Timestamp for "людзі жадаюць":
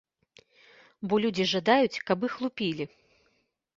1.25-2.01